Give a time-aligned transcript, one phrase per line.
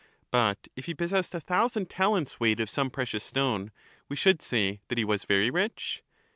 [0.31, 3.69] But if he possessed a thousand talents weight of some precious stone,
[4.09, 6.01] we should say that he was very rich?